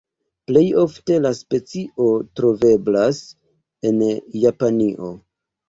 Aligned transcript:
Plej 0.51 0.61
ofte 0.83 1.17
la 1.25 1.31
specio 1.39 2.09
troveblas 2.41 3.21
en 3.93 4.05
Japanio. 4.49 5.15